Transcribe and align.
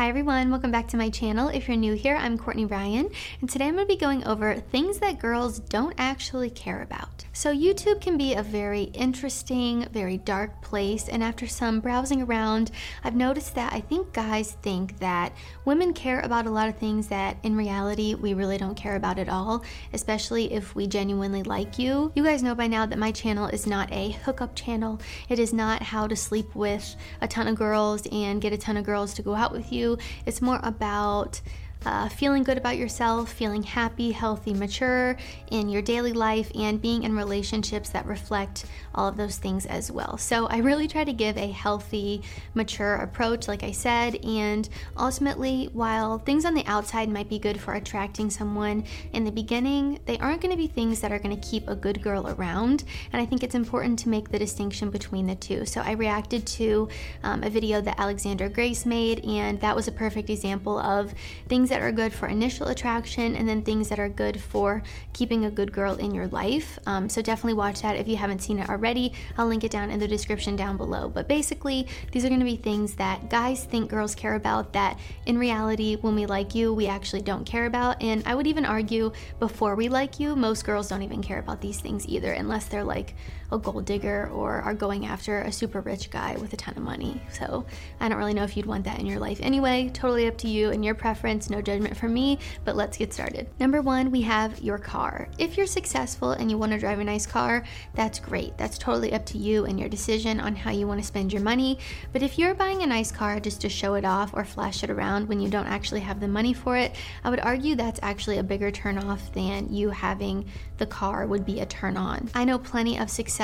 Hi 0.00 0.08
everyone, 0.08 0.50
welcome 0.50 0.70
back 0.70 0.88
to 0.88 0.96
my 0.96 1.10
channel. 1.10 1.48
If 1.50 1.68
you're 1.68 1.76
new 1.76 1.92
here, 1.92 2.16
I'm 2.16 2.38
Courtney 2.38 2.64
Ryan, 2.64 3.10
and 3.42 3.50
today 3.50 3.66
I'm 3.66 3.74
going 3.74 3.86
to 3.86 3.94
be 3.94 4.00
going 4.00 4.24
over 4.24 4.54
things 4.54 4.98
that 5.00 5.18
girls 5.18 5.58
don't 5.58 5.94
actually 5.98 6.48
care 6.48 6.80
about. 6.80 7.26
So 7.34 7.54
YouTube 7.54 8.00
can 8.00 8.16
be 8.16 8.32
a 8.32 8.42
very 8.42 8.84
interesting, 8.94 9.86
very 9.92 10.16
dark 10.16 10.62
place, 10.62 11.06
and 11.10 11.22
after 11.22 11.46
some 11.46 11.80
browsing 11.80 12.22
around, 12.22 12.70
I've 13.04 13.14
noticed 13.14 13.54
that 13.56 13.74
I 13.74 13.80
think 13.80 14.14
guys 14.14 14.52
think 14.62 14.98
that 15.00 15.34
women 15.66 15.92
care 15.92 16.20
about 16.20 16.46
a 16.46 16.50
lot 16.50 16.70
of 16.70 16.78
things 16.78 17.08
that 17.08 17.36
in 17.42 17.54
reality 17.54 18.14
we 18.14 18.32
really 18.32 18.56
don't 18.56 18.76
care 18.76 18.96
about 18.96 19.18
at 19.18 19.28
all, 19.28 19.62
especially 19.92 20.50
if 20.50 20.74
we 20.74 20.86
genuinely 20.86 21.42
like 21.42 21.78
you. 21.78 22.10
You 22.14 22.24
guys 22.24 22.42
know 22.42 22.54
by 22.54 22.68
now 22.68 22.86
that 22.86 22.98
my 22.98 23.12
channel 23.12 23.48
is 23.48 23.66
not 23.66 23.92
a 23.92 24.12
hookup 24.12 24.56
channel. 24.56 24.98
It 25.28 25.38
is 25.38 25.52
not 25.52 25.82
how 25.82 26.06
to 26.06 26.16
sleep 26.16 26.54
with 26.54 26.96
a 27.20 27.28
ton 27.28 27.48
of 27.48 27.54
girls 27.54 28.06
and 28.10 28.40
get 28.40 28.54
a 28.54 28.58
ton 28.58 28.78
of 28.78 28.86
girls 28.86 29.12
to 29.14 29.22
go 29.22 29.34
out 29.34 29.52
with 29.52 29.70
you 29.70 29.89
it's 30.26 30.42
more 30.42 30.60
about 30.62 31.40
uh, 31.84 32.08
feeling 32.08 32.42
good 32.42 32.58
about 32.58 32.76
yourself, 32.76 33.32
feeling 33.32 33.62
happy, 33.62 34.12
healthy, 34.12 34.52
mature 34.52 35.16
in 35.50 35.68
your 35.68 35.80
daily 35.80 36.12
life, 36.12 36.50
and 36.54 36.80
being 36.80 37.04
in 37.04 37.16
relationships 37.16 37.90
that 37.90 38.04
reflect 38.06 38.66
all 38.94 39.08
of 39.08 39.16
those 39.16 39.38
things 39.38 39.66
as 39.66 39.90
well. 39.90 40.18
So, 40.18 40.46
I 40.46 40.58
really 40.58 40.88
try 40.88 41.04
to 41.04 41.12
give 41.12 41.36
a 41.38 41.50
healthy, 41.50 42.22
mature 42.54 42.96
approach, 42.96 43.48
like 43.48 43.62
I 43.62 43.70
said, 43.70 44.16
and 44.24 44.68
ultimately, 44.96 45.70
while 45.72 46.18
things 46.18 46.44
on 46.44 46.54
the 46.54 46.66
outside 46.66 47.08
might 47.08 47.28
be 47.28 47.38
good 47.38 47.58
for 47.58 47.74
attracting 47.74 48.30
someone 48.30 48.84
in 49.12 49.24
the 49.24 49.32
beginning, 49.32 50.00
they 50.04 50.18
aren't 50.18 50.42
going 50.42 50.52
to 50.52 50.58
be 50.58 50.66
things 50.66 51.00
that 51.00 51.12
are 51.12 51.18
going 51.18 51.38
to 51.38 51.48
keep 51.48 51.66
a 51.68 51.74
good 51.74 52.02
girl 52.02 52.28
around. 52.28 52.84
And 53.12 53.22
I 53.22 53.26
think 53.26 53.42
it's 53.42 53.54
important 53.54 53.98
to 54.00 54.08
make 54.08 54.30
the 54.30 54.38
distinction 54.38 54.90
between 54.90 55.26
the 55.26 55.34
two. 55.34 55.64
So, 55.64 55.80
I 55.80 55.92
reacted 55.92 56.46
to 56.46 56.88
um, 57.22 57.42
a 57.42 57.48
video 57.48 57.80
that 57.80 57.98
Alexander 57.98 58.50
Grace 58.50 58.84
made, 58.84 59.24
and 59.24 59.58
that 59.60 59.74
was 59.74 59.88
a 59.88 59.92
perfect 59.92 60.28
example 60.28 60.78
of 60.78 61.14
things 61.48 61.69
that 61.70 61.82
are 61.82 61.90
good 61.90 62.12
for 62.12 62.28
initial 62.28 62.68
attraction 62.68 63.34
and 63.34 63.48
then 63.48 63.62
things 63.62 63.88
that 63.88 63.98
are 63.98 64.08
good 64.08 64.40
for 64.40 64.82
keeping 65.12 65.46
a 65.46 65.50
good 65.50 65.72
girl 65.72 65.94
in 65.94 66.14
your 66.14 66.28
life. 66.28 66.78
Um, 66.86 67.08
so 67.08 67.22
definitely 67.22 67.54
watch 67.54 67.82
that 67.82 67.96
if 67.96 68.06
you 68.06 68.16
haven't 68.16 68.40
seen 68.40 68.58
it 68.58 68.68
already. 68.68 69.12
I'll 69.38 69.46
link 69.46 69.64
it 69.64 69.70
down 69.70 69.90
in 69.90 69.98
the 69.98 70.06
description 70.06 70.54
down 70.54 70.76
below. 70.76 71.08
But 71.08 71.26
basically, 71.26 71.86
these 72.12 72.24
are 72.24 72.28
going 72.28 72.40
to 72.40 72.46
be 72.46 72.56
things 72.56 72.94
that 72.96 73.30
guys 73.30 73.64
think 73.64 73.90
girls 73.90 74.14
care 74.14 74.34
about 74.34 74.72
that 74.74 74.98
in 75.26 75.38
reality, 75.38 75.96
when 75.96 76.14
we 76.14 76.26
like 76.26 76.54
you, 76.54 76.72
we 76.74 76.86
actually 76.86 77.22
don't 77.22 77.44
care 77.44 77.66
about. 77.66 78.02
And 78.02 78.22
I 78.26 78.34
would 78.34 78.46
even 78.46 78.64
argue 78.64 79.12
before 79.38 79.74
we 79.74 79.88
like 79.88 80.20
you, 80.20 80.36
most 80.36 80.64
girls 80.64 80.88
don't 80.88 81.02
even 81.02 81.22
care 81.22 81.38
about 81.38 81.60
these 81.60 81.80
things 81.80 82.06
either, 82.06 82.32
unless 82.32 82.66
they're 82.66 82.84
like 82.84 83.14
a 83.52 83.58
gold 83.58 83.84
digger 83.84 84.28
or 84.32 84.60
are 84.60 84.74
going 84.74 85.06
after 85.06 85.40
a 85.40 85.52
super 85.52 85.80
rich 85.80 86.10
guy 86.10 86.36
with 86.36 86.52
a 86.52 86.56
ton 86.56 86.76
of 86.76 86.82
money. 86.82 87.20
So 87.32 87.66
I 88.00 88.08
don't 88.08 88.18
really 88.18 88.34
know 88.34 88.44
if 88.44 88.56
you'd 88.56 88.66
want 88.66 88.84
that 88.84 88.98
in 88.98 89.06
your 89.06 89.18
life 89.18 89.40
anyway. 89.42 89.90
Totally 89.92 90.28
up 90.28 90.38
to 90.38 90.48
you 90.48 90.70
and 90.70 90.84
your 90.84 90.94
preference. 90.94 91.50
No 91.50 91.60
judgment 91.60 91.96
from 91.96 92.14
me, 92.14 92.38
but 92.64 92.76
let's 92.76 92.96
get 92.96 93.12
started. 93.12 93.48
Number 93.58 93.82
one, 93.82 94.10
we 94.10 94.20
have 94.22 94.60
your 94.60 94.78
car. 94.78 95.28
If 95.38 95.56
you're 95.56 95.66
successful 95.66 96.32
and 96.32 96.50
you 96.50 96.58
want 96.58 96.72
to 96.72 96.78
drive 96.78 97.00
a 97.00 97.04
nice 97.04 97.26
car, 97.26 97.64
that's 97.94 98.18
great. 98.18 98.56
That's 98.56 98.78
totally 98.78 99.12
up 99.12 99.26
to 99.26 99.38
you 99.38 99.64
and 99.64 99.78
your 99.78 99.88
decision 99.88 100.40
on 100.40 100.54
how 100.54 100.70
you 100.70 100.86
want 100.86 101.00
to 101.00 101.06
spend 101.06 101.32
your 101.32 101.42
money. 101.42 101.78
But 102.12 102.22
if 102.22 102.38
you're 102.38 102.54
buying 102.54 102.82
a 102.82 102.86
nice 102.86 103.10
car 103.10 103.40
just 103.40 103.60
to 103.62 103.68
show 103.68 103.94
it 103.94 104.04
off 104.04 104.32
or 104.32 104.44
flash 104.44 104.84
it 104.84 104.90
around 104.90 105.28
when 105.28 105.40
you 105.40 105.48
don't 105.48 105.66
actually 105.66 106.00
have 106.00 106.20
the 106.20 106.28
money 106.28 106.52
for 106.52 106.76
it, 106.76 106.94
I 107.24 107.30
would 107.30 107.40
argue 107.40 107.74
that's 107.74 108.00
actually 108.02 108.38
a 108.38 108.42
bigger 108.42 108.70
turnoff 108.70 109.32
than 109.32 109.72
you 109.72 109.90
having 109.90 110.46
the 110.78 110.86
car 110.86 111.26
would 111.26 111.44
be 111.44 111.60
a 111.60 111.66
turn 111.66 111.96
on. 111.96 112.30
I 112.34 112.44
know 112.44 112.58
plenty 112.58 112.98
of 112.98 113.10
successful 113.10 113.39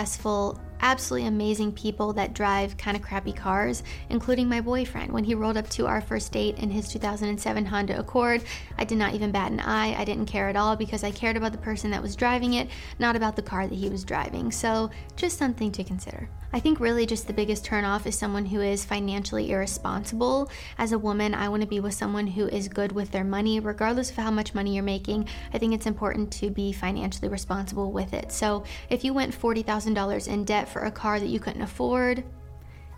absolutely 0.80 1.26
amazing 1.26 1.72
people 1.72 2.12
that 2.12 2.34
drive 2.34 2.76
kind 2.76 2.96
of 2.96 3.02
crappy 3.02 3.32
cars, 3.32 3.82
including 4.10 4.48
my 4.48 4.60
boyfriend. 4.60 5.10
When 5.10 5.24
he 5.24 5.34
rolled 5.34 5.56
up 5.56 5.68
to 5.70 5.86
our 5.86 6.00
first 6.00 6.32
date 6.32 6.58
in 6.58 6.70
his 6.70 6.88
2007 6.88 7.64
Honda 7.64 7.98
Accord, 7.98 8.44
I 8.78 8.84
did 8.84 8.98
not 8.98 9.14
even 9.14 9.32
bat 9.32 9.52
an 9.52 9.60
eye. 9.60 9.94
I 9.98 10.04
didn't 10.04 10.26
care 10.26 10.48
at 10.48 10.56
all 10.56 10.76
because 10.76 11.02
I 11.02 11.10
cared 11.10 11.36
about 11.36 11.52
the 11.52 11.58
person 11.58 11.90
that 11.90 12.02
was 12.02 12.14
driving 12.14 12.54
it, 12.54 12.68
not 12.98 13.16
about 13.16 13.36
the 13.36 13.42
car 13.42 13.66
that 13.66 13.74
he 13.74 13.88
was 13.88 14.04
driving. 14.04 14.52
So, 14.52 14.90
just 15.16 15.38
something 15.38 15.72
to 15.72 15.84
consider. 15.84 16.28
I 16.56 16.58
think 16.58 16.80
really 16.80 17.04
just 17.04 17.26
the 17.26 17.34
biggest 17.34 17.66
turnoff 17.66 18.06
is 18.06 18.16
someone 18.16 18.46
who 18.46 18.62
is 18.62 18.82
financially 18.82 19.50
irresponsible. 19.50 20.50
As 20.78 20.92
a 20.92 20.98
woman, 20.98 21.34
I 21.34 21.50
want 21.50 21.60
to 21.60 21.68
be 21.68 21.80
with 21.80 21.92
someone 21.92 22.26
who 22.26 22.48
is 22.48 22.66
good 22.66 22.92
with 22.92 23.10
their 23.10 23.24
money, 23.24 23.60
regardless 23.60 24.08
of 24.08 24.16
how 24.16 24.30
much 24.30 24.54
money 24.54 24.74
you're 24.74 24.82
making. 24.82 25.28
I 25.52 25.58
think 25.58 25.74
it's 25.74 25.84
important 25.84 26.32
to 26.32 26.48
be 26.48 26.72
financially 26.72 27.28
responsible 27.28 27.92
with 27.92 28.14
it. 28.14 28.32
So 28.32 28.64
if 28.88 29.04
you 29.04 29.12
went 29.12 29.38
$40,000 29.38 30.28
in 30.28 30.44
debt 30.44 30.66
for 30.66 30.80
a 30.80 30.90
car 30.90 31.20
that 31.20 31.28
you 31.28 31.40
couldn't 31.40 31.60
afford, 31.60 32.24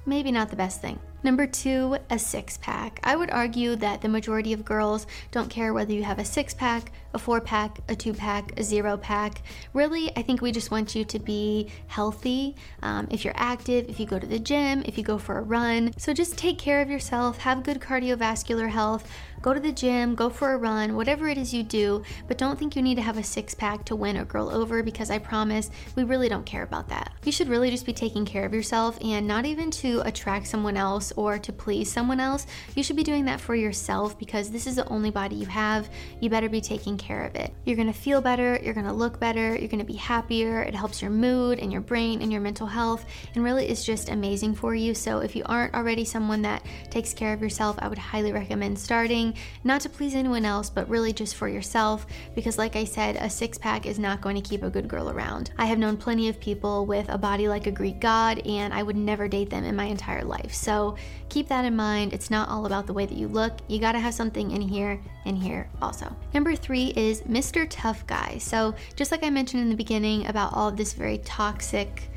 maybe 0.09 0.33
not 0.33 0.51
the 0.51 0.57
best 0.57 0.81
thing. 0.81 0.99
Number 1.25 1.49
two, 1.49 1.97
a 2.11 2.19
six 2.19 2.59
pack. 2.59 3.01
I 3.03 3.17
would 3.17 3.31
argue 3.31 3.75
that 3.77 4.01
the 4.01 4.09
majority 4.09 4.53
of 4.53 4.65
girls 4.65 5.07
don't 5.33 5.51
care 5.51 5.75
whether 5.75 5.93
you 5.93 6.05
have 6.05 6.21
a 6.21 6.25
six 6.25 6.55
pack, 6.55 6.93
a 7.13 7.19
four 7.19 7.41
pack, 7.41 7.81
a 7.89 7.97
two 7.97 8.15
pack, 8.15 8.59
a 8.59 8.63
zero 8.63 8.97
pack. 8.97 9.43
Really, 9.75 10.17
I 10.17 10.23
think 10.23 10.41
we 10.41 10.53
just 10.53 10.71
want 10.71 10.95
you 10.95 11.05
to 11.05 11.19
be 11.19 11.71
healthy. 11.89 12.55
Um, 12.83 13.09
if 13.11 13.25
you're 13.25 13.35
active, 13.37 13.89
if 13.89 13.99
you 13.99 14.07
go 14.07 14.19
to 14.19 14.27
the 14.27 14.39
gym, 14.39 14.83
if 14.87 14.97
you 14.97 15.03
go 15.03 15.19
for 15.19 15.39
a 15.39 15.43
run. 15.43 15.93
So 15.99 16.15
just 16.15 16.39
take 16.39 16.57
care 16.57 16.81
of 16.81 16.89
yourself, 16.89 17.39
have 17.39 17.65
good 17.65 17.81
cardiovascular 17.81 18.69
health, 18.71 19.11
go 19.43 19.54
to 19.54 19.60
the 19.60 19.72
gym, 19.72 20.15
go 20.15 20.31
for 20.31 20.53
a 20.53 20.59
run, 20.59 20.97
whatever 20.97 21.28
it 21.28 21.38
is 21.38 21.54
you 21.54 21.62
do. 21.62 22.03
But 22.26 22.38
don't 22.38 22.59
think 22.59 22.76
you 22.76 22.82
need 22.82 22.97
to 22.97 23.03
have 23.03 23.19
a 23.19 23.22
six 23.22 23.54
pack 23.54 23.84
to 23.87 23.97
win 23.97 24.16
a 24.16 24.25
girl 24.25 24.50
over 24.50 24.82
because 24.82 25.10
I 25.10 25.19
promise 25.19 25.71
we 25.94 26.04
really 26.04 26.28
don't 26.28 26.47
care 26.47 26.62
about 26.62 26.88
that. 26.88 27.12
You 27.25 27.32
should 27.32 27.49
really 27.49 27.71
just 27.71 27.87
be 27.87 27.93
taking 27.93 28.25
care 28.25 28.44
of 28.44 28.54
yourself 28.54 28.99
and 29.03 29.26
not 29.26 29.47
even 29.47 29.71
to 29.72 30.00
attract 30.04 30.47
someone 30.47 30.76
else 30.76 31.12
or 31.16 31.38
to 31.38 31.53
please 31.53 31.91
someone 31.91 32.21
else. 32.21 32.47
You 32.75 32.82
should 32.82 32.97
be 32.97 33.03
doing 33.03 33.25
that 33.26 33.41
for 33.41 33.54
yourself 33.54 34.19
because 34.19 34.50
this 34.50 34.66
is 34.66 34.76
the 34.76 34.88
only 34.88 35.10
body 35.10 35.37
you 35.37 35.47
have. 35.47 35.88
You 36.20 36.31
better 36.31 36.49
be 36.49 36.60
taking 36.60 36.97
care 36.97 37.25
of 37.25 37.34
it. 37.34 37.53
You're 37.65 37.76
gonna 37.76 37.93
feel 37.93 38.20
better, 38.20 38.59
you're 38.62 38.75
gonna 38.75 38.93
look 38.93 39.20
better, 39.20 39.56
you're 39.56 39.69
gonna 39.69 39.84
be 39.84 39.94
happier. 39.94 40.62
It 40.62 40.75
helps 40.75 41.03
your 41.03 41.10
mood 41.10 41.59
and 41.59 41.72
your 41.72 41.81
brain 41.81 42.22
and 42.22 42.32
your 42.32 42.41
mental 42.41 42.66
health, 42.66 43.05
and 43.34 43.44
really 43.44 43.69
is 43.69 43.84
just 43.84 44.09
amazing 44.09 44.55
for 44.55 44.75
you. 44.75 44.94
So 44.94 45.20
if 45.20 45.37
you 45.37 45.43
aren't 45.47 45.75
already 45.75 46.05
someone 46.05 46.43
that 46.43 46.62
takes 46.91 47.12
care 47.12 47.32
of 47.32 47.43
yourself, 47.43 47.76
I 47.81 47.88
would 47.88 47.99
highly 47.99 48.32
recommend 48.32 48.78
starting, 48.78 49.28
not 49.65 49.81
to 49.83 49.89
please 49.89 50.15
anyone 50.15 50.44
else, 50.44 50.71
but 50.71 50.89
really 50.89 51.12
just 51.12 51.37
for 51.37 51.49
yourself 51.49 52.06
because, 52.34 52.59
like 52.59 52.77
I 52.77 52.84
said, 52.84 53.16
a 53.16 53.28
six 53.28 53.59
pack 53.59 53.87
is 53.87 53.99
not 53.99 54.21
going 54.21 54.37
to 54.41 54.49
keep 54.49 54.62
a 54.62 54.71
good 54.71 54.89
girl 54.89 55.11
around. 55.11 55.50
I 55.59 55.66
have 55.66 55.78
known 55.78 55.97
plenty 55.97 56.28
of 56.28 56.41
people 56.41 56.87
with 56.87 57.09
a 57.09 57.19
body 57.19 57.49
like 57.49 57.67
a 57.67 57.71
Greek 57.71 58.00
god, 58.00 58.38
and 58.47 58.72
I 58.72 58.83
would 58.83 58.97
never 58.97 59.28
date 59.28 59.50
them 59.50 59.65
in 59.65 59.77
my 59.77 59.84
entire 59.84 60.25
life. 60.25 60.53
So 60.55 60.97
keep 61.28 61.49
that 61.49 61.65
in 61.65 61.77
mind. 61.77 62.12
It's 62.12 62.31
not 62.31 62.49
all 62.49 62.67
about 62.67 62.87
the 62.87 62.93
way 62.93 63.06
that 63.06 63.17
you 63.17 63.28
look. 63.28 63.59
You 63.69 63.78
got 63.78 63.93
to 63.93 64.00
have 64.00 64.15
something 64.15 64.50
in 64.50 64.61
here 64.61 65.00
and 65.25 65.37
here 65.37 65.69
also. 65.83 66.15
Number 66.34 66.56
three 66.56 66.93
is 66.97 67.22
Mr. 67.22 67.67
Tough 67.69 68.06
Guy. 68.06 68.38
So, 68.38 68.75
just 68.97 69.12
like 69.12 69.22
I 69.22 69.31
mentioned 69.31 69.62
in 69.62 69.69
the 69.71 69.77
beginning 69.77 70.27
about 70.27 70.53
all 70.55 70.71
this 70.71 70.93
very 70.93 71.19
toxic 71.19 72.11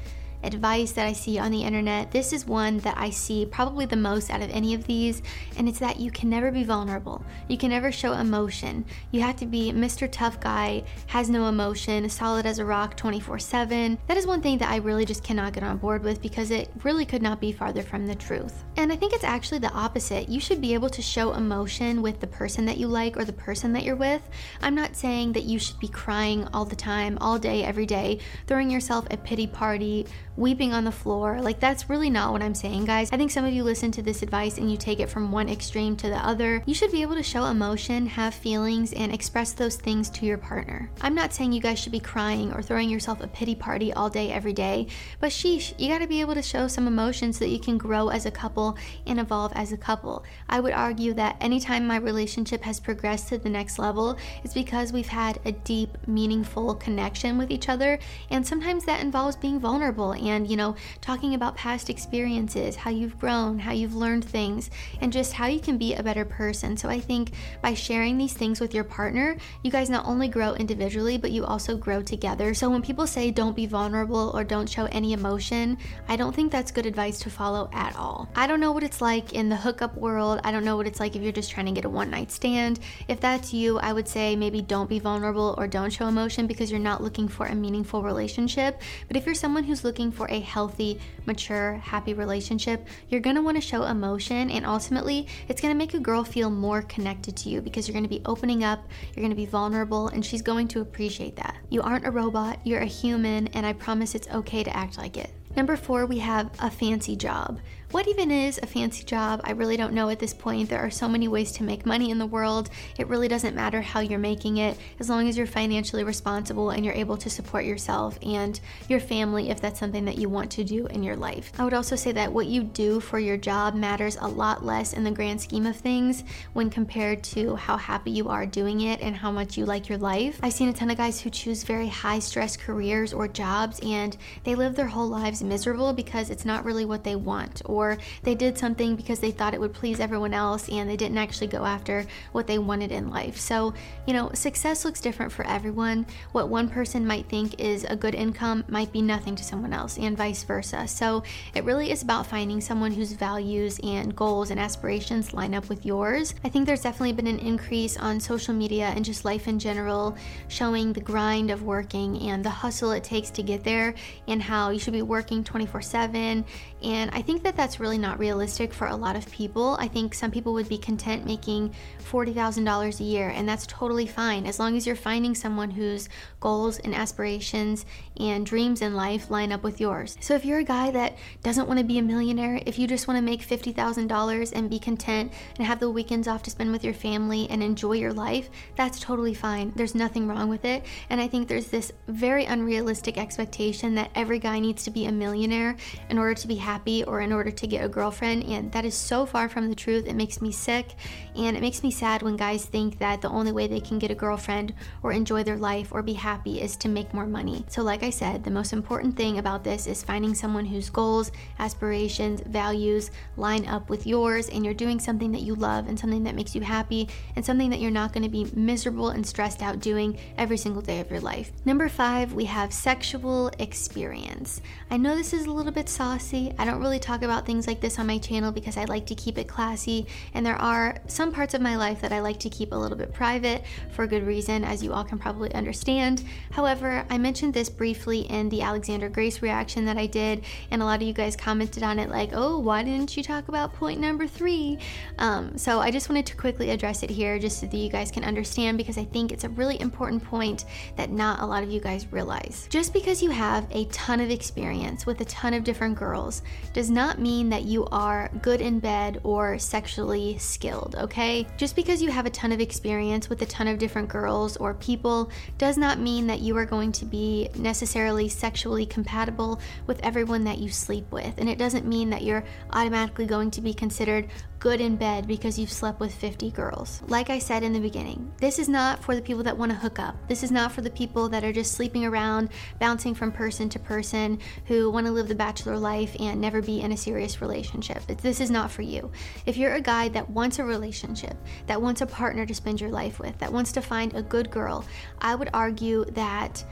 advice 0.44 0.92
that 0.94 1.08
I 1.08 1.14
see 1.14 1.38
on 1.38 1.52
the 1.52 1.64
internet, 1.64 2.12
this 2.12 2.34
is 2.34 2.46
one 2.46 2.80
that 2.80 2.98
I 2.98 3.10
see 3.10 3.46
probably 3.46 3.86
the 3.86 3.96
most 3.96 4.30
out 4.30 4.42
of 4.42 4.50
any 4.50 4.74
of 4.74 4.86
these, 4.86 5.22
and 5.58 5.68
it's 5.68 5.80
that 5.80 6.00
you 6.00 6.12
can 6.12 6.30
never 6.30 6.52
be 6.52 6.64
vulnerable. 6.64 7.24
You 7.48 7.58
can 7.58 7.70
never 7.70 7.92
show 7.92 8.14
emotion. 8.14 8.86
You 9.12 9.22
have 9.22 9.36
to 9.38 9.46
be 9.46 9.72
Mr. 9.72 10.10
Tough 10.12 10.40
Guy, 10.40 10.84
has 11.08 11.30
no 11.30 11.48
emotion, 11.48 12.10
solid 12.10 12.46
as 12.46 12.60
a 12.60 12.66
rock 12.66 12.98
24 12.98 13.40
7. 13.40 13.98
That 14.08 14.18
is 14.18 14.28
one 14.28 14.42
thing 14.42 14.58
that 14.60 14.70
I 14.70 14.78
really 14.78 15.06
just 15.06 15.24
cannot 15.24 15.54
get 15.54 15.64
on 15.64 15.78
board 15.78 16.04
with 16.04 16.22
because 16.22 16.52
it 16.52 16.72
really 16.84 17.06
could 17.06 17.22
not 17.22 17.40
be 17.40 17.52
farther 17.52 17.84
from 17.84 18.08
the 18.08 18.16
truth. 18.16 18.64
And 18.78 18.92
I 18.92 18.96
think 18.96 19.14
it's 19.14 19.24
actually 19.24 19.60
the 19.60 19.72
opposite. 19.72 20.30
You 20.30 20.40
should 20.40 20.62
be 20.62 20.74
able 20.74 20.90
to 20.90 21.02
show 21.02 21.34
emotion 21.34 22.02
with 22.02 22.20
the 22.20 22.28
person 22.28 22.66
that 22.66 22.78
you 22.78 22.88
like 22.88 23.18
or 23.18 23.26
the 23.26 23.34
person 23.34 23.74
that 23.74 23.84
you're 23.84 23.96
with. 23.96 24.22
I'm 24.62 24.76
not 24.76 24.96
saying 24.96 25.34
that 25.34 25.44
you 25.44 25.60
should 25.60 25.80
be 25.80 25.88
crying 25.88 26.48
all 26.54 26.66
the 26.66 26.76
time, 26.76 27.18
all 27.22 27.38
day, 27.38 27.64
every 27.64 27.86
day, 27.86 28.20
throwing 28.48 28.70
yourself 28.70 29.06
a 29.12 29.18
pity 29.18 29.48
party 29.48 30.06
weeping 30.38 30.74
on 30.74 30.84
the 30.84 30.92
floor. 30.92 31.42
Like, 31.42 31.60
that's 31.60 31.90
really 31.90 32.10
not 32.10 32.32
what 32.32 32.42
I'm 32.42 32.56
saying, 32.56 32.86
guys. 32.86 33.12
I 33.12 33.18
think 33.18 33.32
some 33.32 33.46
of 33.46 33.54
you 33.54 33.64
listen 33.64 33.92
to 33.92 34.02
this 34.02 34.22
advice 34.22 34.58
and 34.58 34.72
you 34.72 34.78
take 34.78 35.00
it 35.00 35.10
from 35.10 35.32
one 35.32 35.50
extreme 35.50 35.96
to 35.98 36.10
the 36.10 36.26
other. 36.26 36.64
You 36.66 36.74
should 36.74 36.92
be 36.92 37.02
able 37.02 37.16
to 37.16 37.24
show 37.24 37.46
emotion, 37.46 38.06
have 38.08 38.34
feelings, 38.34 38.94
and 38.94 39.14
express 39.14 39.54
those 39.54 39.76
things 39.76 40.10
to 40.12 40.26
your 40.26 40.38
partner. 40.38 40.90
I'm 41.02 41.16
not 41.16 41.34
saying 41.34 41.52
you 41.52 41.62
guys 41.62 41.80
should 41.80 41.92
be 41.92 42.00
crying 42.00 42.54
or 42.54 42.62
throwing 42.62 42.90
yourself 42.90 43.22
a 43.22 43.28
pity 43.28 43.56
party 43.56 43.92
all 43.94 44.10
day, 44.10 44.32
every 44.32 44.54
day, 44.54 44.88
but 45.20 45.32
sheesh, 45.32 45.74
you 45.78 45.90
gotta 45.90 46.08
be 46.08 46.22
able 46.22 46.36
to 46.36 46.42
show 46.42 46.68
some 46.68 46.88
emotion 46.88 47.34
so 47.34 47.40
that 47.40 47.52
you 47.52 47.60
can 47.60 47.78
grow 47.78 48.10
as 48.10 48.26
a 48.26 48.32
couple 48.32 48.78
and 49.06 49.20
evolve 49.20 49.52
as 49.56 49.72
a 49.72 49.78
couple. 49.78 50.24
I 50.48 50.60
would 50.60 50.74
argue 50.74 51.14
that 51.16 51.38
anytime 51.42 51.86
my 51.86 51.98
relationship 51.98 52.64
has 52.64 52.80
progressed 52.80 53.28
to 53.30 53.38
the 53.38 53.50
next 53.50 53.80
level, 53.80 54.18
it's 54.44 54.54
because 54.54 54.94
we've 54.94 55.08
had 55.08 55.40
a 55.46 55.52
deep, 55.52 55.98
meaningful 56.08 56.76
connection 56.76 57.38
with 57.38 57.52
each 57.52 57.70
other, 57.70 58.00
and 58.30 58.46
sometimes 58.46 58.86
that 58.86 59.02
involves 59.02 59.36
being 59.36 59.60
vulnerable 59.60 60.14
and, 60.22 60.50
you 60.50 60.58
know, 60.58 60.76
talking 61.02 61.34
about 61.34 61.56
past 61.56 61.90
experiences, 61.90 62.76
how 62.76 62.92
you've 62.92 63.20
grown, 63.20 63.60
how 63.60 63.72
you've 63.72 63.96
learned 63.96 64.26
things, 64.26 64.70
and 65.02 65.12
just 65.12 65.34
how 65.34 65.48
you 65.48 65.60
can 65.60 65.78
be 65.78 65.94
a 65.94 66.04
better 66.04 66.26
person. 66.26 66.78
So 66.78 66.90
I 66.90 67.00
think 67.00 67.32
by 67.62 67.74
sharing 67.74 68.18
these 68.18 68.34
things 68.34 68.60
with 68.60 68.74
your 68.74 68.84
partner, 68.84 69.38
you 69.64 69.72
guys 69.72 69.90
not 69.90 70.06
only 70.06 70.28
grow 70.28 70.54
individually, 70.54 71.18
but 71.18 71.32
you 71.32 71.46
also 71.46 71.76
grow 71.76 72.02
together. 72.02 72.54
So 72.54 72.70
when 72.70 72.82
people 72.82 73.08
say 73.08 73.32
don't 73.32 73.56
be 73.56 73.66
vulnerable 73.66 74.32
or 74.34 74.44
don't 74.44 74.70
show 74.70 74.86
any 74.86 75.14
emotion, 75.14 75.78
I 76.08 76.16
don't 76.16 76.34
think 76.34 76.52
that's 76.52 76.72
good 76.72 76.86
advice 76.86 77.20
to 77.20 77.30
follow 77.30 77.70
at 77.74 77.96
all. 77.96 78.30
I 78.36 78.48
don't 78.48 78.60
know 78.60 78.72
what 78.72 78.84
it's 78.84 79.02
like 79.02 79.34
in 79.34 79.50
the 79.50 79.56
hookup 79.56 79.96
world. 79.96 80.42
I 80.44 80.52
don't 80.52 80.66
know 80.66 80.78
what 80.78 80.88
it's 80.88 81.00
like 81.00 81.16
if 81.16 81.22
you're 81.22 81.32
just 81.32 81.52
trying 81.52 81.68
to 81.68 81.72
get 81.72 81.86
a 81.86 81.90
one 81.90 82.10
night 82.10 82.32
stand. 82.32 82.80
If 83.08 83.20
that's 83.20 83.54
you, 83.54 83.80
I 83.80 83.94
would 83.94 84.08
say 84.08 84.36
maybe 84.36 84.62
don't 84.62 84.90
be 84.90 85.00
vulnerable 85.00 85.56
or 85.58 85.68
don't 85.68 85.90
show 85.90 86.08
emotion 86.08 86.48
because 86.48 86.70
you're 86.70 86.80
not 86.80 87.02
looking 87.02 87.28
for 87.28 87.46
a 87.48 87.56
meaningful 87.56 88.04
relationship. 88.04 88.82
But 89.08 89.18
if 89.18 89.26
you're 89.26 89.36
someone 89.36 89.64
who's 89.64 89.84
looking 89.84 90.11
for 90.12 90.28
a 90.30 90.40
healthy, 90.40 91.00
mature, 91.26 91.74
happy 91.84 92.14
relationship, 92.14 92.88
you're 93.10 93.22
gonna 93.22 93.42
wanna 93.42 93.62
show 93.62 93.84
emotion 93.84 94.50
and 94.50 94.66
ultimately 94.66 95.28
it's 95.48 95.62
gonna 95.62 95.76
make 95.76 95.94
a 95.94 96.00
girl 96.00 96.24
feel 96.24 96.50
more 96.50 96.82
connected 96.84 97.36
to 97.38 97.50
you 97.50 97.62
because 97.62 97.88
you're 97.88 97.96
gonna 97.96 98.08
be 98.08 98.22
opening 98.26 98.64
up, 98.64 98.88
you're 99.16 99.24
gonna 99.24 99.36
be 99.36 99.46
vulnerable, 99.46 100.08
and 100.10 100.26
she's 100.26 100.42
going 100.42 100.68
to 100.70 100.82
appreciate 100.82 101.36
that. 101.36 101.56
You 101.70 101.82
aren't 101.82 102.06
a 102.06 102.12
robot, 102.12 102.60
you're 102.64 102.82
a 102.82 102.86
human, 102.86 103.48
and 103.50 103.66
I 103.66 103.74
promise 103.74 104.16
it's 104.16 104.28
okay 104.30 104.64
to 104.64 104.76
act 104.76 104.98
like 104.98 105.18
it. 105.18 105.32
Number 105.56 105.76
four, 105.76 106.06
we 106.06 106.20
have 106.20 106.50
a 106.60 106.72
fancy 106.72 107.16
job. 107.16 107.60
What 107.92 108.08
even 108.08 108.32
is 108.32 108.58
a 108.58 108.68
fancy 108.68 109.04
job? 109.04 109.42
I 109.44 109.52
really 109.52 109.76
don't 109.76 109.92
know 109.92 110.08
at 110.08 110.18
this 110.18 110.34
point. 110.34 110.70
There 110.70 110.80
are 110.80 110.90
so 110.90 111.10
many 111.10 111.28
ways 111.28 111.52
to 111.52 111.64
make 111.66 111.86
money 111.86 112.10
in 112.10 112.20
the 112.20 112.26
world. 112.26 112.70
It 112.98 113.10
really 113.10 113.28
doesn't 113.28 113.54
matter 113.54 113.82
how 113.82 114.00
you're 114.00 114.18
making 114.18 114.58
it, 114.58 114.78
as 115.02 115.10
long 115.10 115.28
as 115.28 115.36
you're 115.36 115.46
financially 115.46 116.06
responsible 116.06 116.70
and 116.70 116.86
you're 116.86 116.94
able 116.94 117.18
to 117.18 117.30
support 117.30 117.66
yourself 117.66 118.18
and 118.24 118.58
your 118.88 119.02
family 119.02 119.50
if 119.50 119.60
that's 119.60 119.78
something 119.78 120.06
that 120.06 120.18
you 120.18 120.30
want 120.30 120.50
to 120.52 120.64
do 120.64 120.88
in 120.88 121.04
your 121.04 121.18
life. 121.18 121.52
I 121.60 121.66
would 121.66 121.74
also 121.74 121.98
say 121.98 122.14
that 122.14 122.32
what 122.32 122.48
you 122.48 122.64
do 122.64 123.02
for 123.02 123.20
your 123.20 123.36
job 123.36 123.76
matters 123.76 124.16
a 124.22 124.28
lot 124.28 124.64
less 124.64 124.94
in 124.94 125.04
the 125.04 125.12
grand 125.12 125.42
scheme 125.42 125.66
of 125.66 125.76
things 125.76 126.24
when 126.54 126.70
compared 126.70 127.22
to 127.26 127.58
how 127.58 127.76
happy 127.76 128.12
you 128.12 128.30
are 128.30 128.46
doing 128.46 128.82
it 128.82 129.02
and 129.02 129.18
how 129.18 129.32
much 129.32 129.58
you 129.58 129.66
like 129.66 129.90
your 129.90 129.98
life. 129.98 130.40
I've 130.42 130.54
seen 130.54 130.70
a 130.70 130.74
ton 130.74 130.92
of 130.92 130.98
guys 130.98 131.20
who 131.20 131.30
choose 131.30 131.64
very 131.64 131.90
high 131.90 132.20
stress 132.20 132.56
careers 132.56 133.12
or 133.12 133.28
jobs 133.28 133.82
and 133.84 134.16
they 134.46 134.56
live 134.56 134.76
their 134.76 134.88
whole 134.88 135.10
lives 135.10 135.44
miserable 135.44 135.92
because 135.92 136.30
it's 136.30 136.46
not 136.46 136.64
really 136.64 136.86
what 136.86 137.04
they 137.04 137.18
want 137.18 137.62
or 137.66 137.81
or 137.82 137.98
they 138.22 138.36
did 138.36 138.58
something 138.58 138.96
because 138.96 139.20
they 139.20 139.32
thought 139.32 139.54
it 139.54 139.60
would 139.60 139.74
please 139.74 140.00
everyone 140.00 140.34
else 140.34 140.70
and 140.70 140.88
they 140.88 140.96
didn't 140.96 141.18
actually 141.18 141.48
go 141.48 141.66
after 141.66 142.06
what 142.32 142.46
they 142.46 142.60
wanted 142.60 142.92
in 142.92 143.10
life. 143.10 143.40
So, 143.40 143.74
you 144.06 144.14
know, 144.14 144.30
success 144.34 144.86
looks 144.86 145.02
different 145.02 145.32
for 145.32 145.46
everyone. 145.48 146.06
What 146.32 146.50
one 146.50 146.70
person 146.70 147.06
might 147.06 147.28
think 147.28 147.60
is 147.60 147.84
a 147.86 147.96
good 147.96 148.14
income 148.14 148.64
might 148.68 148.92
be 148.92 149.02
nothing 149.02 149.36
to 149.36 149.44
someone 149.44 149.74
else, 149.74 149.98
and 149.98 150.16
vice 150.16 150.44
versa. 150.44 150.88
So, 150.88 151.24
it 151.56 151.64
really 151.64 151.92
is 151.92 152.04
about 152.04 152.28
finding 152.28 152.62
someone 152.62 152.92
whose 152.92 153.14
values 153.14 153.80
and 153.84 154.16
goals 154.16 154.52
and 154.52 154.60
aspirations 154.60 155.34
line 155.34 155.56
up 155.56 155.70
with 155.70 155.86
yours. 155.86 156.36
I 156.44 156.50
think 156.50 156.66
there's 156.66 156.84
definitely 156.84 157.14
been 157.14 157.28
an 157.28 157.40
increase 157.40 157.98
on 157.98 158.20
social 158.20 158.54
media 158.54 158.94
and 158.96 159.04
just 159.04 159.26
life 159.26 159.48
in 159.48 159.58
general, 159.58 160.16
showing 160.48 160.94
the 160.94 161.02
grind 161.02 161.50
of 161.50 161.64
working 161.64 162.22
and 162.30 162.44
the 162.44 162.50
hustle 162.50 162.92
it 162.92 163.04
takes 163.04 163.32
to 163.32 163.44
get 163.44 163.64
there, 163.64 163.96
and 164.28 164.42
how 164.42 164.70
you 164.70 164.80
should 164.80 164.94
be 164.94 165.02
working 165.02 165.44
24 165.44 165.82
7. 165.82 166.46
And 166.84 167.12
I 167.12 167.22
think 167.22 167.44
that 167.44 167.56
that's 167.56 167.71
that's 167.72 167.80
really 167.80 167.98
not 167.98 168.20
realistic 168.20 168.74
for 168.74 168.88
a 168.88 168.96
lot 168.98 169.16
of 169.16 169.32
people. 169.32 169.78
I 169.80 169.88
think 169.88 170.14
some 170.14 170.30
people 170.30 170.52
would 170.56 170.68
be 170.68 170.78
content 170.78 171.26
making 171.26 171.74
$40,000 172.04 173.00
a 173.00 173.04
year, 173.04 173.30
and 173.30 173.48
that's 173.48 173.66
totally 173.66 174.06
fine 174.06 174.46
as 174.46 174.60
long 174.60 174.76
as 174.76 174.86
you're 174.86 174.98
finding 174.98 175.34
someone 175.34 175.72
whose 175.72 176.10
goals 176.42 176.80
and 176.80 176.94
aspirations 176.94 177.86
and 178.18 178.46
dreams 178.46 178.82
in 178.82 178.94
life 178.94 179.32
line 179.32 179.54
up 179.54 179.64
with 179.64 179.80
yours. 179.80 180.18
So 180.20 180.36
if 180.36 180.44
you're 180.44 180.60
a 180.60 180.66
guy 180.66 180.92
that 180.92 181.18
doesn't 181.44 181.70
want 181.70 181.80
to 181.80 181.86
be 181.86 181.98
a 181.98 182.02
millionaire, 182.02 182.60
if 182.66 182.78
you 182.78 182.88
just 182.88 183.08
want 183.08 183.18
to 183.18 183.22
make 183.22 183.40
$50,000 183.40 184.52
and 184.54 184.70
be 184.70 184.78
content 184.78 185.32
and 185.58 185.66
have 185.66 185.80
the 185.80 185.90
weekends 185.90 186.28
off 186.28 186.44
to 186.44 186.50
spend 186.50 186.74
with 186.74 186.84
your 186.84 186.94
family 186.94 187.48
and 187.50 187.64
enjoy 187.64 187.94
your 187.94 188.12
life, 188.12 188.50
that's 188.76 189.00
totally 189.00 189.34
fine. 189.34 189.72
There's 189.78 189.96
nothing 189.96 190.28
wrong 190.28 190.50
with 190.50 190.66
it. 190.66 190.86
And 191.10 191.22
I 191.22 191.30
think 191.30 191.48
there's 191.48 191.70
this 191.70 191.94
very 192.10 192.44
unrealistic 192.44 193.18
expectation 193.18 193.96
that 193.96 194.12
every 194.14 194.40
guy 194.40 194.60
needs 194.60 194.84
to 194.84 194.92
be 194.92 195.06
a 195.06 195.12
millionaire 195.14 195.78
in 196.10 196.18
order 196.18 196.34
to 196.34 196.48
be 196.50 196.56
happy 196.56 197.06
or 197.06 197.22
in 197.22 197.32
order 197.32 197.50
to 197.50 197.61
to 197.62 197.68
get 197.68 197.86
a 197.86 197.90
girlfriend, 197.90 198.44
and 198.44 198.72
that 198.74 198.86
is 198.86 198.94
so 198.94 199.26
far 199.26 199.48
from 199.48 199.70
the 199.70 199.76
truth. 199.76 200.08
It 200.08 200.16
makes 200.16 200.42
me 200.42 200.52
sick, 200.52 200.96
and 201.36 201.56
it 201.56 201.62
makes 201.62 201.82
me 201.84 201.92
sad 201.92 202.22
when 202.22 202.36
guys 202.36 202.66
think 202.66 203.00
that 203.00 203.22
the 203.22 203.30
only 203.30 203.52
way 203.52 203.68
they 203.68 203.80
can 203.80 203.98
get 204.00 204.12
a 204.12 204.16
girlfriend 204.16 204.74
or 205.04 205.12
enjoy 205.12 205.44
their 205.44 205.58
life 205.58 205.92
or 205.92 206.02
be 206.02 206.14
happy 206.14 206.60
is 206.60 206.76
to 206.78 206.90
make 206.90 207.14
more 207.14 207.26
money. 207.26 207.64
So, 207.70 207.84
like 207.84 208.04
I 208.04 208.10
said, 208.10 208.44
the 208.44 208.52
most 208.52 208.74
important 208.74 209.16
thing 209.16 209.38
about 209.38 209.64
this 209.64 209.88
is 209.88 210.04
finding 210.04 210.36
someone 210.36 210.66
whose 210.66 210.90
goals, 210.90 211.32
aspirations, 211.60 212.42
values 212.42 213.12
line 213.38 213.66
up 213.68 213.90
with 213.90 214.08
yours, 214.08 214.50
and 214.50 214.66
you're 214.66 214.74
doing 214.74 215.00
something 215.00 215.32
that 215.32 215.42
you 215.42 215.56
love 215.56 215.88
and 215.88 216.00
something 216.00 216.24
that 216.24 216.36
makes 216.36 216.56
you 216.56 216.62
happy, 216.62 217.08
and 217.36 217.46
something 217.46 217.70
that 217.70 217.80
you're 217.80 217.92
not 217.92 218.12
going 218.12 218.24
to 218.24 218.30
be 218.30 218.48
miserable 218.54 219.10
and 219.10 219.26
stressed 219.26 219.62
out 219.62 219.80
doing 219.80 220.18
every 220.38 220.58
single 220.58 220.82
day 220.82 221.00
of 221.00 221.10
your 221.10 221.22
life. 221.22 221.52
Number 221.64 221.88
five, 221.88 222.34
we 222.34 222.46
have 222.46 222.74
sexual 222.74 223.52
experience. 223.60 224.62
I 224.90 224.98
know 224.98 225.16
this 225.16 225.34
is 225.34 225.46
a 225.46 225.52
little 225.52 225.72
bit 225.72 225.88
saucy. 225.88 226.54
I 226.58 226.66
don't 226.66 226.82
really 226.82 227.00
talk 227.00 227.22
about 227.22 227.46
things 227.46 227.51
like 227.60 227.82
this 227.82 228.00
on 228.00 228.08
my 228.08 228.18
channel 228.18 228.52
because 228.52 228.78
I 228.78 228.86
like 228.86 229.06
to 229.08 229.16
keep 229.16 229.38
it 229.38 229.48
classy, 229.48 230.08
and 230.34 230.46
there 230.46 230.56
are 230.56 230.98
some 231.08 231.32
parts 231.32 231.54
of 231.54 231.62
my 231.62 231.76
life 231.76 232.02
that 232.02 232.12
I 232.12 232.20
like 232.20 232.40
to 232.40 232.50
keep 232.50 232.72
a 232.72 232.76
little 232.76 232.98
bit 232.98 233.14
private 233.14 233.64
for 233.92 234.08
good 234.08 234.26
reason, 234.26 234.64
as 234.64 234.84
you 234.84 234.94
all 234.94 235.04
can 235.04 235.20
probably 235.20 235.54
understand. 235.54 236.24
However, 236.52 237.06
I 237.10 237.18
mentioned 237.18 237.54
this 237.54 237.70
briefly 237.70 238.22
in 238.22 238.50
the 238.50 238.62
Alexander 238.62 239.10
Grace 239.10 239.42
reaction 239.42 239.86
that 239.86 239.98
I 239.98 240.06
did, 240.06 240.44
and 240.72 240.82
a 240.82 240.86
lot 240.86 241.02
of 241.02 241.08
you 241.08 241.14
guys 241.14 241.36
commented 241.36 241.84
on 241.84 242.00
it 242.00 242.10
like, 242.10 242.30
oh, 242.34 242.60
why 242.60 242.84
didn't 242.84 243.16
you 243.18 243.24
talk 243.24 243.48
about 243.48 243.74
point 243.74 244.00
number 244.00 244.28
three? 244.28 244.78
Um, 245.18 245.58
so 245.58 245.80
I 245.80 245.92
just 245.92 246.10
wanted 246.10 246.26
to 246.28 246.36
quickly 246.36 246.70
address 246.70 247.04
it 247.04 247.10
here 247.10 247.38
just 247.40 247.60
so 247.60 247.68
that 247.68 247.78
you 247.78 247.90
guys 247.90 248.12
can 248.12 248.24
understand 248.24 248.78
because 248.78 248.98
I 248.98 249.06
think 249.06 249.32
it's 249.32 249.44
a 249.44 249.50
really 249.50 249.80
important 249.82 250.24
point 250.24 250.66
that 250.96 251.10
not 251.12 251.40
a 251.40 251.46
lot 251.46 251.64
of 251.64 251.72
you 251.72 251.80
guys 251.80 252.12
realize. 252.12 252.68
Just 252.70 252.94
because 252.94 253.22
you 253.22 253.32
have 253.32 253.68
a 253.72 253.86
ton 253.86 254.20
of 254.20 254.30
experience 254.30 255.06
with 255.06 255.22
a 255.22 255.26
ton 255.26 255.54
of 255.54 255.64
different 255.64 255.98
girls 255.98 256.42
does 256.74 256.90
not 256.90 257.20
mean 257.20 257.41
mean 257.42 257.50
that 257.50 257.64
you 257.64 257.86
are 257.88 258.30
good 258.44 258.62
in 258.62 258.80
bed 258.80 259.20
or 259.24 259.58
sexually 259.58 260.38
skilled, 260.38 260.96
okay? 260.96 261.48
Just 261.58 261.76
because 261.76 262.00
you 262.00 262.12
have 262.12 262.28
a 262.28 262.30
ton 262.30 262.52
of 262.52 262.62
experience 262.62 263.30
with 263.30 263.42
a 263.42 263.48
ton 263.48 263.68
of 263.68 263.80
different 263.80 264.10
girls 264.10 264.58
or 264.58 264.76
people 264.76 265.32
does 265.58 265.76
not 265.76 265.98
mean 266.00 266.28
that 266.28 266.42
you 266.42 266.56
are 266.56 266.68
going 266.68 266.92
to 266.92 267.04
be 267.04 267.50
necessarily 267.56 268.30
sexually 268.30 268.86
compatible 268.86 269.60
with 269.88 270.00
everyone 270.04 270.44
that 270.44 270.60
you 270.60 270.70
sleep 270.70 271.12
with. 271.12 271.34
And 271.40 271.50
it 271.50 271.58
doesn't 271.58 271.88
mean 271.88 272.12
that 272.12 272.22
you're 272.22 272.44
automatically 272.74 273.26
going 273.26 273.50
to 273.52 273.62
be 273.62 273.74
considered 273.74 274.30
good 274.62 274.80
in 274.80 274.96
bed 274.96 275.28
because 275.28 275.58
you've 275.58 275.72
slept 275.72 276.00
with 276.00 276.14
50 276.14 276.52
girls. 276.52 277.02
Like 277.08 277.32
I 277.32 277.40
said 277.40 277.64
in 277.64 277.74
the 277.74 277.80
beginning, 277.80 278.32
this 278.38 278.60
is 278.60 278.70
not 278.70 279.04
for 279.04 279.16
the 279.16 279.22
people 279.22 279.42
that 279.44 279.58
want 279.58 279.72
to 279.72 279.78
hook 279.78 279.98
up. 279.98 280.16
This 280.28 280.44
is 280.44 280.52
not 280.52 280.72
for 280.72 280.82
the 280.82 280.90
people 280.92 281.28
that 281.30 281.44
are 281.44 281.52
just 281.52 281.72
sleeping 281.72 282.06
around, 282.06 282.50
bouncing 282.80 283.16
from 283.16 283.32
person 283.32 283.70
to 283.70 283.80
person, 283.80 284.40
who 284.68 284.92
want 284.92 285.08
to 285.08 285.12
live 285.12 285.28
the 285.28 285.36
bachelor 285.36 285.78
life 285.78 286.16
and 286.20 286.40
never 286.40 286.62
be 286.62 286.82
in 286.82 286.92
a 286.92 286.98
serious 286.98 287.42
relationship. 287.42 288.06
This 288.06 288.40
is 288.40 288.52
not 288.52 288.70
for 288.70 288.84
you. 288.84 289.12
If 289.48 289.58
you're 289.58 289.74
a 289.74 289.82
guy 289.82 290.10
that 290.10 290.30
wants 290.30 290.60
a 290.60 290.64
relationship, 290.64 291.36
that 291.66 291.82
wants 291.82 292.02
a 292.02 292.06
partner 292.06 292.46
to 292.46 292.54
spend 292.54 292.80
your 292.80 292.92
life 292.92 293.18
with, 293.18 293.36
that 293.40 293.52
wants 293.52 293.72
to 293.72 293.82
find 293.82 294.14
a 294.14 294.22
good 294.22 294.52
girl, 294.52 294.86
I 295.20 295.34
would 295.34 295.50
argue 295.56 296.06
that 296.12 296.64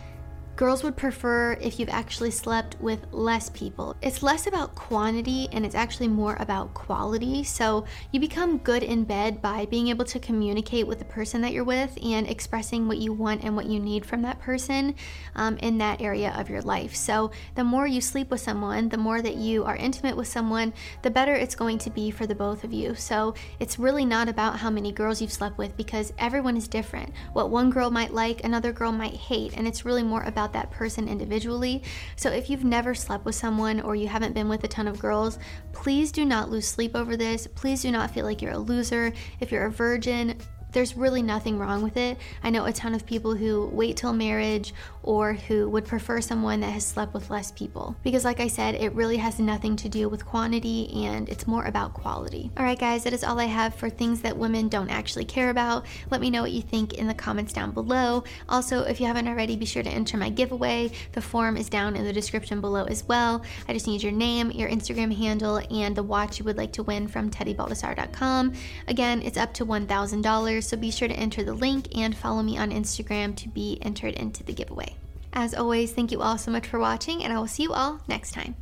Girls 0.60 0.84
would 0.84 0.98
prefer 0.98 1.54
if 1.62 1.80
you've 1.80 1.88
actually 1.88 2.32
slept 2.32 2.76
with 2.82 3.08
less 3.14 3.50
people. 3.50 3.96
It's 4.02 4.22
less 4.22 4.46
about 4.46 4.76
quantity 4.76 5.48
and 5.54 5.66
it's 5.66 5.74
actually 5.74 6.10
more 6.10 6.36
about 6.38 6.74
quality. 6.74 7.46
So 7.46 7.86
you 8.12 8.20
become 8.20 8.58
good 8.58 8.84
in 8.84 9.06
bed 9.06 9.42
by 9.42 9.68
being 9.68 9.88
able 9.88 10.04
to 10.04 10.20
communicate 10.20 10.86
with 10.86 11.00
the 11.00 11.06
person 11.06 11.40
that 11.44 11.54
you're 11.54 11.64
with 11.64 11.98
and 12.04 12.28
expressing 12.28 12.90
what 12.90 12.98
you 12.98 13.14
want 13.14 13.42
and 13.46 13.56
what 13.56 13.68
you 13.68 13.80
need 13.80 14.06
from 14.06 14.22
that 14.24 14.42
person 14.42 14.96
um, 15.36 15.56
in 15.60 15.78
that 15.78 16.02
area 16.02 16.36
of 16.38 16.50
your 16.50 16.62
life. 16.62 16.94
So 16.94 17.32
the 17.56 17.64
more 17.64 17.88
you 17.88 18.02
sleep 18.02 18.30
with 18.30 18.42
someone, 18.42 18.90
the 18.90 18.98
more 18.98 19.22
that 19.22 19.38
you 19.38 19.64
are 19.64 19.78
intimate 19.78 20.18
with 20.18 20.28
someone, 20.28 20.74
the 21.04 21.10
better 21.10 21.36
it's 21.36 21.56
going 21.56 21.78
to 21.78 21.90
be 21.90 22.12
for 22.12 22.28
the 22.28 22.36
both 22.36 22.66
of 22.66 22.74
you. 22.74 22.96
So 22.96 23.34
it's 23.62 23.80
really 23.80 24.04
not 24.04 24.28
about 24.28 24.60
how 24.60 24.70
many 24.70 24.92
girls 24.92 25.22
you've 25.22 25.32
slept 25.32 25.58
with 25.58 25.78
because 25.78 26.12
everyone 26.18 26.58
is 26.58 26.68
different. 26.68 27.14
What 27.32 27.50
one 27.50 27.70
girl 27.70 27.90
might 27.90 28.14
like, 28.14 28.44
another 28.44 28.74
girl 28.74 28.92
might 28.92 29.14
hate, 29.14 29.56
and 29.56 29.66
it's 29.66 29.86
really 29.86 30.04
more 30.04 30.24
about 30.24 30.49
about 30.50 30.60
that 30.60 30.72
person 30.76 31.08
individually. 31.08 31.84
So 32.16 32.30
if 32.30 32.50
you've 32.50 32.64
never 32.64 32.94
slept 32.96 33.26
with 33.26 33.36
someone 33.36 33.82
or 33.82 33.96
you 33.96 34.08
haven't 34.08 34.34
been 34.34 34.50
with 34.50 34.64
a 34.64 34.68
ton 34.68 34.88
of 34.88 35.00
girls, 35.00 35.38
please 35.74 36.12
do 36.12 36.26
not 36.26 36.50
lose 36.50 36.68
sleep 36.68 36.96
over 36.96 37.16
this. 37.16 37.48
Please 37.48 37.82
do 37.82 37.92
not 37.92 38.12
feel 38.12 38.26
like 38.26 38.42
you're 38.42 38.54
a 38.54 38.58
loser. 38.58 39.14
If 39.40 39.52
you're 39.52 39.66
a 39.66 39.72
virgin, 39.72 40.38
there's 40.72 40.96
really 40.96 41.22
nothing 41.22 41.58
wrong 41.58 41.82
with 41.82 41.98
it. 41.98 42.18
I 42.44 42.50
know 42.50 42.66
a 42.66 42.74
ton 42.74 42.94
of 42.94 43.06
people 43.06 43.36
who 43.36 43.68
wait 43.74 43.98
till 43.98 44.14
marriage 44.14 44.74
or 45.04 45.34
who 45.34 45.70
would 45.70 45.86
prefer 45.86 46.22
someone 46.22 46.60
that 46.60 46.72
has 46.72 46.86
slept 46.86 47.14
with 47.14 47.30
less 47.30 47.52
people. 47.52 47.96
Because, 48.04 48.26
like 48.26 48.40
I 48.40 48.48
said, 48.48 48.76
it 48.76 48.94
really 48.94 49.18
has 49.18 49.40
nothing 49.40 49.76
to 49.78 49.90
do 49.90 50.10
with 50.10 50.26
quantity 50.26 51.06
and 51.06 51.28
it's 51.30 51.48
more 51.48 51.66
about 51.66 51.94
quality. 51.94 52.52
All 52.58 52.64
right, 52.64 52.78
guys, 52.78 53.04
that 53.04 53.14
is 53.14 53.24
all 53.24 53.40
I 53.40 53.46
have 53.46 53.74
for 53.74 53.90
things 53.90 54.22
that 54.22 54.38
women 54.38 54.68
don't 54.68 54.90
actually 54.90 55.26
care 55.26 55.50
about. 55.50 55.86
Let 56.12 56.22
me 56.22 56.30
know 56.30 56.42
what 56.42 56.52
you 56.52 56.62
think 56.62 56.94
in 56.94 57.08
the 57.08 57.14
comments 57.14 57.54
down 57.54 57.72
below. 57.72 58.24
Also, 58.48 58.84
if 58.84 59.00
you 59.00 59.08
haven't 59.08 59.28
already, 59.28 59.56
be 59.56 59.66
sure 59.66 59.84
to 59.84 59.90
enter 59.90 60.18
my 60.18 60.30
giveaway. 60.30 60.92
The 61.14 61.22
form 61.22 61.58
is 61.58 61.70
down 61.70 61.96
in 61.96 62.06
the 62.06 62.14
description 62.14 62.62
below 62.62 62.86
as 62.86 63.08
well. 63.08 63.44
I 63.68 63.74
just 63.74 63.88
need 63.88 64.04
your 64.04 64.12
name, 64.12 64.52
your 64.52 64.70
Instagram 64.70 65.16
handle, 65.16 65.62
and 65.72 65.96
the 65.96 66.04
watch 66.04 66.40
you 66.40 66.46
would 66.46 66.58
like 66.58 66.74
to 66.74 66.84
win 66.84 67.08
from 67.08 67.30
teddybaldassarre.com. 67.30 68.54
Again, 68.88 69.22
it's 69.22 69.38
up 69.38 69.54
to 69.56 69.66
$1,000, 69.66 70.59
so 70.62 70.78
be 70.78 70.92
sure 70.92 71.08
to 71.08 71.14
enter 71.14 71.44
the 71.44 71.54
link 71.54 71.88
and 71.98 72.16
follow 72.16 72.42
me 72.42 72.58
on 72.58 72.72
Instagram 72.72 73.36
to 73.38 73.50
be 73.50 73.80
entered 73.82 74.14
into 74.16 74.44
the 74.44 74.54
giveaway. 74.54 74.96
As 75.34 75.54
always, 75.54 75.92
thank 75.92 76.12
you 76.12 76.22
all 76.22 76.38
so 76.38 76.52
much 76.52 76.68
for 76.68 76.80
watching, 76.80 77.24
and 77.24 77.32
I 77.32 77.38
will 77.38 77.48
see 77.48 77.64
you 77.64 77.74
all 77.74 78.02
next 78.08 78.34
time. 78.34 78.56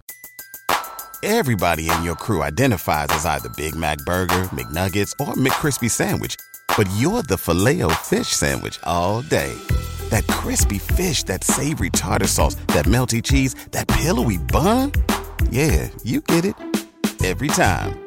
Everybody 1.24 1.90
in 1.90 2.04
your 2.04 2.16
crew 2.16 2.44
identifies 2.44 3.08
as 3.10 3.26
either 3.26 3.50
Big 3.50 3.76
Mac 3.76 3.98
Burger, 4.00 4.44
McNuggets, 4.54 5.12
or 5.20 5.34
McCrispy 5.34 5.90
Sandwich. 5.90 6.36
But 6.78 6.88
you're 6.98 7.24
the 7.24 7.38
filet 7.38 7.82
fish 8.04 8.28
Sandwich 8.28 8.80
all 8.84 9.24
day. 9.24 9.54
That 10.10 10.28
crispy 10.28 10.78
fish, 10.78 11.24
that 11.24 11.44
savory 11.44 11.90
tartar 11.90 12.28
sauce, 12.28 12.56
that 12.68 12.86
melty 12.86 13.24
cheese, 13.24 13.56
that 13.72 13.88
pillowy 13.88 14.38
bun. 14.38 14.92
Yeah, 15.50 15.90
you 16.04 16.22
get 16.22 16.46
it. 16.46 16.56
Every 17.24 17.48
time. 17.48 18.07